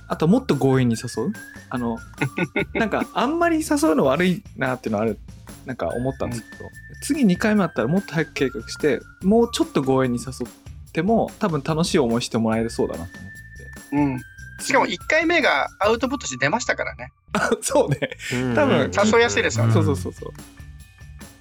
[0.09, 1.33] あともっと強引に誘う？
[1.71, 1.99] あの
[2.75, 5.19] なんかあんまり誘うの悪いなっていうのはある
[5.67, 6.65] なんか思ったんですけど、
[7.03, 13.97] 次2回目あったらもっと早く計画してもうちょっと強引に誘っても多分楽しい思いしてもらえるそうだなと思って。
[13.97, 14.21] うん。
[14.61, 17.13] しかも1回目がアウトプットして出ましたからね。
[17.33, 17.99] あ そうね。
[18.33, 18.55] うん。
[18.55, 18.91] 多分。
[19.13, 19.73] 誘いやすいですようん。
[19.73, 20.33] そうそうそうそう。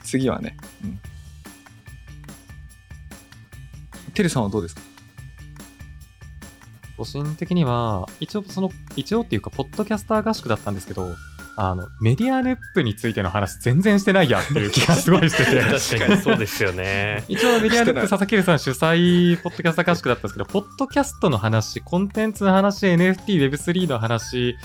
[0.03, 0.99] 次はね、うん、
[4.13, 4.82] てるさんはどうですか？
[6.97, 11.15] 個人的には、一応その、一応っていうか、ポッドキャスター合宿だったんですけど、
[11.61, 15.59] あの、メディアルップについての話全然してないやっていう気がすごいしてて。
[15.59, 24.55] 確かにそうですよね 一応メディアルップ佐々木さん主催ポッドキャスター合宿だったんですけど、 ポッドキャストの話、コンテンツの話、NFT、Web3 の話、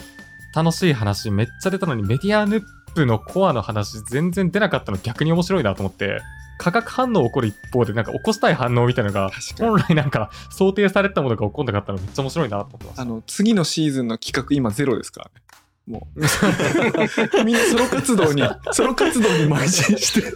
[0.55, 6.21] 楽しい話めっちゃ出たのにメディアルップのコアの話全然出なかったの逆に面白いなと思って、
[6.59, 13.03] 化学反応起こる一方でなんか起こしたい反応みたいなのが本来なんか想定されたものが起こんなかったのめっちゃ面白いなと思ってました。
[13.03, 15.45] あの次のシーズンの企画今ゼロですからね
[15.87, 16.21] もう。
[17.45, 18.43] みんなソロ活動に
[18.73, 20.33] ソロ活動に邁進して。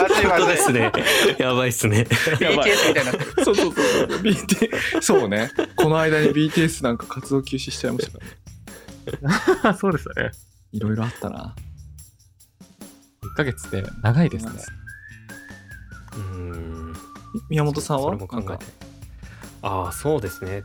[0.00, 0.46] まずいまずい。
[0.48, 0.92] ですね。
[1.38, 2.06] やばいっすね。
[2.10, 3.44] BTS みたいにな。
[3.44, 4.18] そうそうそうそう。
[4.20, 5.50] BT そうね。
[5.76, 8.24] この間に BTS なんか活動休止しちゃいましたか
[9.64, 9.72] ら。
[9.72, 10.30] ね そうですよね。
[10.72, 11.54] いろいろあったな。
[13.22, 14.52] 1ヶ月って長いですね。
[16.16, 16.94] うん。
[17.48, 18.48] 宮本さんそはれも考えて。
[18.48, 18.64] なんか。
[19.62, 20.64] ああそうですね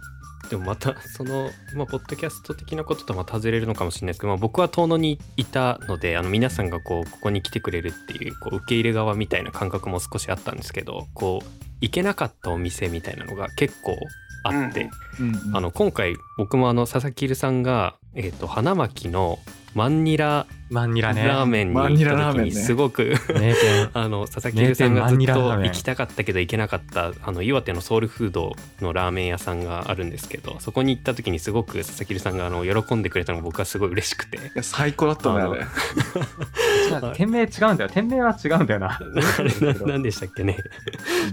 [0.50, 11.48] でもまた そのまあポッドキャスト的なこととはまた外れるのかもしれないですけど、まあ、僕は遠野にいたのであの皆さんがこうここに来てくれるっていうこう受け入れ側みたいな感覚も少しあったんですけどこう
[11.82, 13.98] 行けなかったお店みたいなのが結構
[14.44, 19.40] あって、うんうんうんあの今回僕もあの佐々木留さんが、えー、と花巻の
[19.74, 21.26] マンニラマンニラね。
[21.26, 23.90] ラーメンにマンニ行った時にすごく名店。
[23.94, 37.90] あの佐々木留さんがずっと行きたかったけど行けなかったあの岩手のソウルフードのラーメン屋さんがあるんですけどそこに行った時にすごく佐々木留さんがあの喜んでくれたのが僕はすごい嬉しくていや最高だったねあれ違う 店名違うんだよ。
[37.90, 39.00] 店名は違うんだよな。
[39.00, 40.58] あれな何でしたっけね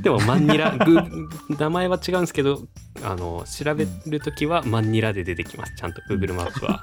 [0.03, 1.01] でもマンニラグ
[1.59, 2.63] 名前は違うんですけど
[3.03, 5.75] あの調べる時はマンニラで出てきます。
[5.75, 6.81] ちゃんと Google マップは。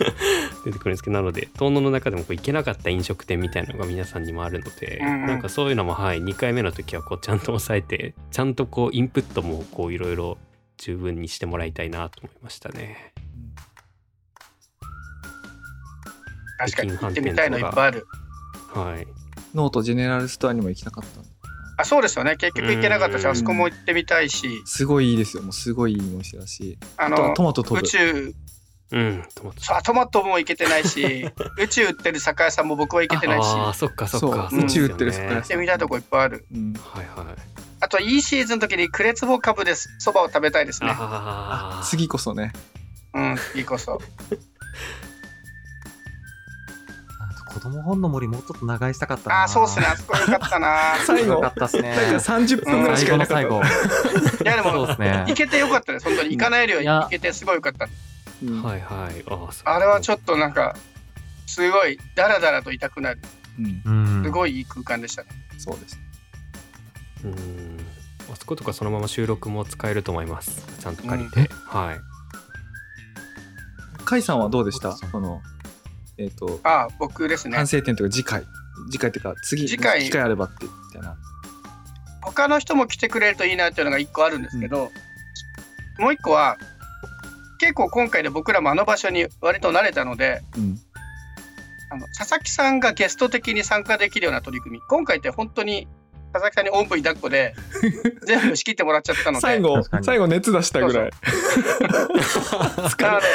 [0.64, 5.26] 出てくるんですけどなので遠野の中でもこう行けなかった飲食店みたいなのが皆さんにもあるので、うんうん。
[5.26, 10.38] なんかそういうのもはい2回目の時はこうちゃんと抑えてちゃんとこうインプットもこういろいろ
[10.78, 13.12] 十分にしてもらいたいなと思いましたね。
[16.58, 18.06] 確かに行ってみたいのいっぱいある。
[18.72, 19.06] はい。
[19.54, 21.31] ノートジェネラルストアにも行きたかった
[21.82, 22.36] あ、そうですよね。
[22.36, 23.30] 結局行けなかったし、うん。
[23.30, 25.42] あそこも行ってみたいし、すごいいいですよ。
[25.42, 26.78] もうすごいいいお店だし。
[26.96, 28.34] あの、トマト宇宙、
[28.92, 29.62] うんトマト。
[29.62, 34.50] そうトマトも行けてないし、 宇宙売ってる酒屋さんも僕は行けてないし、あそっかそっか。
[34.52, 35.42] 宇宙売ってる酒屋さん。
[35.42, 36.46] ってみたいとこいっぱいある。
[36.52, 37.36] うんはいはい。
[37.80, 40.94] あと、いいシーズンの時にクレツボ株でそばを食べたいですね。
[41.84, 42.52] 次こそね。
[43.12, 44.00] うん、いいこそ。
[47.52, 49.42] 子供本の森もうちょっと長居したかったな。
[49.42, 49.86] あー、そうっすね。
[49.86, 50.94] あそこよかったな。
[51.06, 51.94] 最後よかったっすね。
[51.96, 53.74] なんか30分ぐらいし最かいなかった後の最
[54.38, 54.44] 後。
[54.44, 55.34] いや、でもそうで、すね行。
[55.34, 56.04] けてよかったです。
[56.06, 57.88] 本当に行かないより行けてすごいよかった。
[58.44, 60.74] うんはいはいあーそうあれはちょっとなんか、
[61.46, 63.20] すごいダラダラと痛くなる。
[63.58, 64.22] うんうん。
[64.24, 65.28] すごいいい空間でしたね。
[65.58, 65.98] そうです
[67.24, 67.78] うん
[68.32, 72.00] あそことかそのまま収録も使えると思いますちゃんと借りて、はい
[74.04, 74.96] 甲斐さんはどうでした？
[75.12, 75.40] この
[76.22, 77.56] えっ、とああ、僕ですね。
[77.56, 77.66] 反。
[77.66, 78.44] 省点というか次回。
[78.90, 80.04] 次回っていうか次次回。
[80.04, 81.16] 機会あればってみたいな。
[82.22, 84.92] 他の人も来てくれるといいなっていうのが一個あるんですけど、
[85.98, 86.56] もう一個は、
[87.58, 90.78] 結構今回で僕らもあの場所に割と慣れたので、うん。
[91.90, 94.82] あの佐々木さんがゲスト的に参加できるような取り組み。
[94.88, 95.88] 今回って本当に
[96.32, 97.54] 佐々木さんにおんぶに抱っこで
[98.24, 99.40] 全部仕切ってもらっちゃったので。
[99.40, 101.10] 最後最後熱出したぐらい。
[102.98, 103.26] なので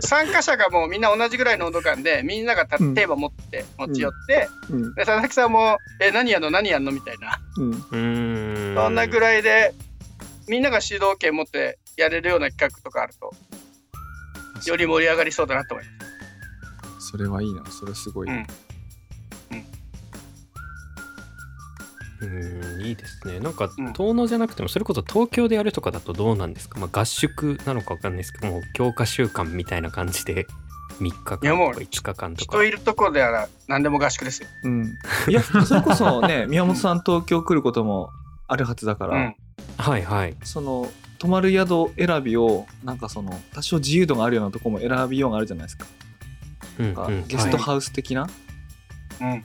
[0.00, 4.94] 参加者がもうみんな同じぐらいの温度感でみんながテーマ持って持ち寄って、うん。
[4.94, 6.50] で佐々木さんも「え何やんの？
[6.50, 7.40] 何やんの?」みたいな。
[7.58, 7.62] う
[7.96, 8.74] ん。
[8.76, 9.74] そんなぐらいで
[10.48, 13.32] みんなが主導権持ってやれるような企画とかあると
[14.66, 17.10] より盛り上がりそうだなと思います。
[17.10, 17.64] それはいいな。
[17.70, 18.46] それすごい、うん
[22.24, 23.40] うんいいですね。
[23.40, 23.92] なんかうん。
[23.92, 30.46] 遠野じゃなくてもそれこそ東京でやるとかだとどうなんですか、まあ、合宿なのかわかんないですけどもう強化週間みたいな感じで
[31.00, 32.56] 3日間とかいやもう5日間とか。
[32.58, 34.48] 人いるところであら何でも合宿ですよ。
[34.64, 34.94] うん、
[35.28, 38.10] いやそれこそね 宮本さん東京来ることも
[38.46, 39.34] あるはずだから、うん、
[39.76, 40.36] はいはい。
[40.44, 45.86] その泊まる宿選びをなんかその多少自由度があるようなとこも選びようがあるじゃないですか。
[46.78, 47.26] うんなんかうん。
[47.26, 48.28] ゲストハウス的な、
[49.20, 49.44] うん。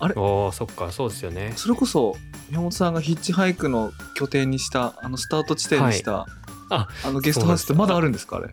[0.00, 1.52] おーそっかそうですよね。
[1.56, 2.16] それこそ
[2.50, 6.26] 宮本さんがヒッチハイクの拠点にしたあのスタート地点にした、
[6.70, 8.48] ああのゲストハウスってまだあるんですかあれ？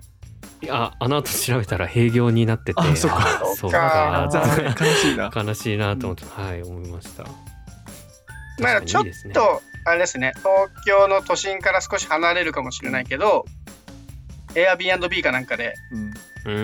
[0.62, 3.18] いやあの後調べたら閉業になっててあそっか。
[3.20, 4.66] あそうそっかか残念。
[4.90, 5.32] 悲しいな。
[5.36, 7.26] 悲しいなと思って、はい思いました。
[8.60, 13.46] まあちょっと、あれですね、東京の都心から少し離れるかもしれないけど、
[14.54, 16.54] Airbnb かなんかで、うん。
[16.54, 16.58] う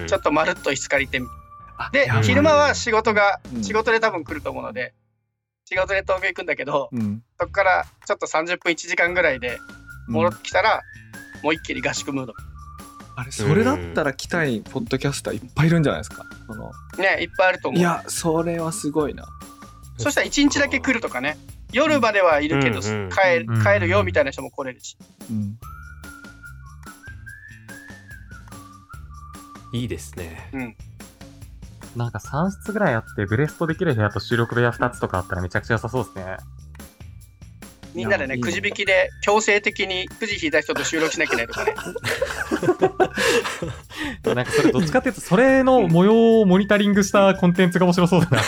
[0.00, 0.06] ーん。
[0.08, 1.32] ちょっとまるっと椅子借りてみて。
[1.32, 1.47] あ
[1.92, 3.64] で昼間は仕事がう、ん。
[3.64, 4.94] 仕事で多分来ると思うので、
[5.64, 7.22] 仕事で東京行くんだけど、うん。
[7.38, 9.58] そこからちょっと30分1時間ぐらいで
[10.08, 10.82] 戻ってきたら、
[11.42, 12.34] もう一気に合宿ムード。
[13.16, 16.24] あれそれだったら来たいポッドキャスターいっぱいいるんじゃないですか？
[16.46, 16.70] その。
[16.98, 17.80] ね、いっぱいあると思う。
[17.80, 19.26] いやそれはすごいな。
[19.98, 21.36] そしたら1日だけ来るとかね、
[21.72, 23.62] 夜まではいるけど、うんうん帰うん。
[23.64, 24.96] 帰るよみたいな人も来れるし。
[25.30, 25.58] うん。
[29.72, 30.50] いいですね。
[30.52, 30.76] うん。
[31.98, 36.36] なんか3室ぐらいあって、ブレストできる部屋と収録部屋2つとかあったらめちゃくちゃ良さそうですね。
[37.94, 41.74] みんなでね、くじ引きで強制的にくじ引いた人と収録しなきゃいけないとかね。
[44.34, 48.42] なんかそれどっちかっていうと、それの模様をモニタリングしたコンテンツが面白そうだな。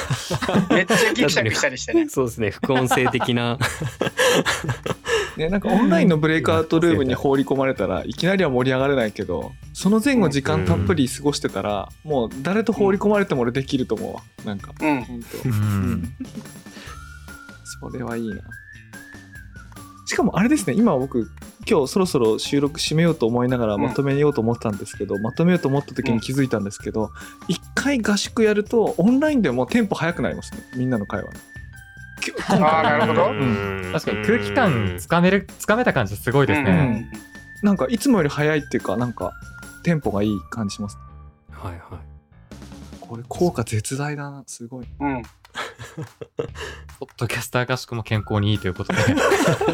[0.76, 2.08] めっちゃギクシャクしたりしてね。
[2.08, 3.58] そうですね副音声的な
[5.40, 14.22] ね、なんかオンラインのブレイクアウトルームに放り込まれたらいきなりは盛り上がれないけどその前後時間たっぷり過ごしてたらもう誰と放り込まれても俺できると思うわ。
[14.44, 14.72] なんか。
[14.78, 15.02] うん。
[15.02, 15.48] 本当。
[15.48, 15.52] う。
[15.52, 15.92] うん。
[15.92, 16.16] ん
[17.80, 18.36] それはいいな。
[20.04, 20.74] しかもあれですね。
[20.76, 21.30] 今僕
[21.66, 23.82] 今日そろそろ収録締めようと思いながらうん。
[23.82, 27.12] まとめようと思ったんですけど、まとめようと思った時に気づいたんですけど
[27.48, 30.60] 一、回合宿やるとオンラインでもテンポ速くなりますね。
[30.76, 31.30] みんなの会話
[32.48, 33.30] あーなるほど。
[33.30, 33.90] うん。
[33.92, 36.72] 確かに空気感つかめる、つかめた感じすごいですうね。
[36.72, 37.10] ん。
[37.62, 39.32] なんかいつもより早いっていうかなんか
[39.82, 40.96] テンポがいい感じします。
[41.52, 41.80] はいはい。
[43.00, 44.44] これ効果絶大だな。
[44.46, 44.86] すごい。
[45.00, 45.22] うん。
[47.00, 48.98] ポッドキャスター合宿も健康にいいということで。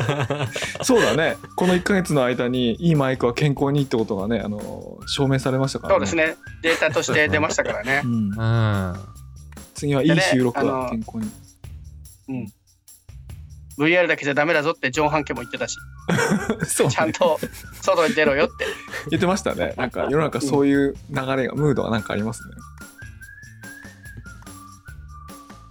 [0.82, 1.36] そうだね。
[1.56, 6.06] この1ヶ月の間にいいマイクは健康にいいってことがねあの証明されましたからね。
[6.06, 6.36] そうですね。
[6.62, 8.00] データとして出ましたからね。
[8.04, 8.06] う。
[8.06, 8.30] ん。
[8.30, 8.42] う
[8.92, 8.94] ん。
[9.74, 11.30] 次はいい収録は健康に、
[12.28, 12.52] うん。
[13.78, 15.76] VR だけじゃダメだぞってジョン・ハンケも言ってたし、
[16.66, 17.38] そうちゃんと
[17.82, 18.66] 外に出ろよって。
[19.10, 19.74] 言ってましたね。
[19.76, 22.54] なんか世の中そういう流れがムードがなんかありますね。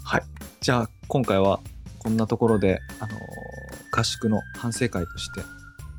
[0.04, 0.24] はい。
[0.62, 1.60] じゃあ今回は
[2.00, 3.20] こんなところで、あのー
[3.98, 5.42] 合宿の反省会として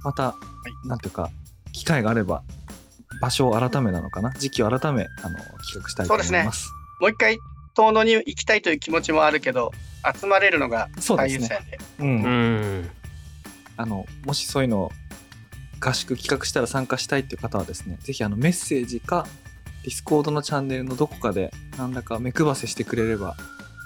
[0.05, 0.35] また、
[0.85, 1.31] なんていうか
[1.73, 2.43] 機会があれば
[3.23, 4.33] 場所を改めなのかな？
[4.33, 6.71] 時期を改めあの企画したいと思います。
[7.01, 7.39] もう一回、
[7.75, 9.73] 遠野に行きたいという気持ちもあるけど、
[10.15, 11.47] 集まれるのがそうですね。
[11.47, 11.79] 最優先で。
[12.01, 12.23] うん。
[12.23, 12.91] うん。
[13.77, 14.93] あのもしそういうのを
[15.81, 19.27] 合宿企画したら参加したいっていう方はですねぜひあのメッセージか
[19.83, 23.37] Discord のチャンネルのどこかで何らか目配せしてくれれば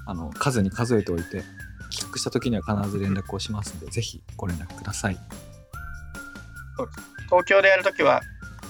[0.06, 1.42] あの数に数えておいて
[1.90, 5.18] 企画した時には必ず連絡をしますのでぜひご連絡ください。
[7.26, 8.22] 東京でやるときは、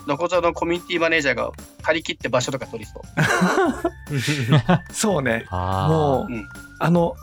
[0.07, 1.51] どこぞのコミュニティマネージャーが
[1.83, 3.03] 借り切って場所とか取りそう。
[4.93, 5.47] そうね。
[5.51, 6.49] あもう、うん。
[6.79, 7.15] あの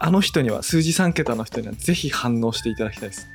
[0.00, 3.26] あの人には数字3桁の人にはぜひ反応していただきたいです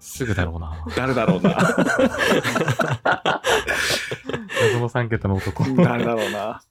[0.00, 0.84] すぐだろうな。
[0.96, 1.50] 誰だろうな
[4.60, 5.64] 謎の3桁の男。
[5.76, 6.62] 誰だろうな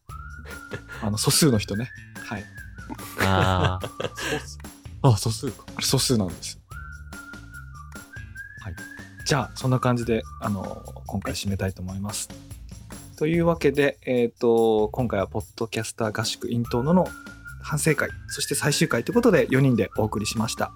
[1.02, 1.90] あの素数の人ね
[2.26, 2.44] はい
[3.20, 3.90] ああ。
[5.10, 5.64] あ、素数か。
[5.76, 6.60] あれ素数なんです。
[8.62, 8.76] はい。
[9.26, 12.30] じゃあ、そんな感じで、あの、今回締めたいと思います。
[13.22, 17.08] というわけで、えっ、と、今回は、ポッドキャスター合宿 in 遠野の
[17.62, 20.72] 反省会、そして最終回ということで、4人でお送りしました。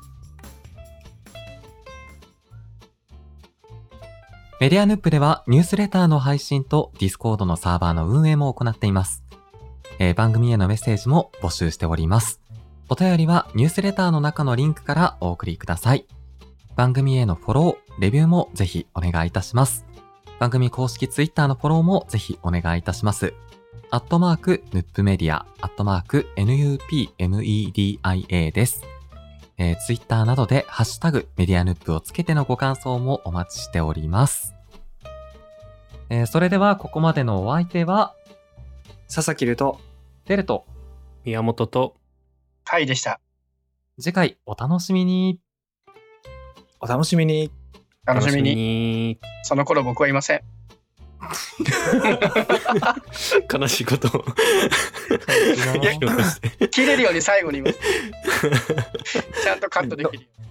[4.59, 9.23] メディアヌップではニュースレターの配信と Discord のサーバーの運営も行っています。
[9.97, 12.41] えー番組へのメッセージも募集しております。
[12.89, 16.05] お便りはニュースレターの中のリンクからお送りください。
[16.75, 19.94] 番組へのフォロー、レビューもぜひお願いいたします。
[20.39, 23.33] 番組公式ツイッターのフォローもぜひお願いいたします。
[23.91, 28.83] アットマーク、ヌップメディア、アットマーク、NUPMEDIA です。
[29.57, 34.53] えー、ツイッターなどでハッシュタグメディアヌップをつけてのご感想もお待ちしております。
[36.09, 38.13] えーそれではここまでのお相手は、
[39.13, 39.79] 佐々木ると、
[40.25, 40.65] テルト。
[41.23, 41.95] 宮本と
[42.65, 43.19] はいでした。
[43.99, 45.39] 次回お楽しみに。
[46.79, 47.51] お楽しみに。
[48.05, 48.55] 楽しみに。
[48.55, 50.41] にその頃僕はいません。
[53.51, 54.25] 悲しいことを
[56.69, 60.45] 切れるように最後に言いますちゃんとカットできるように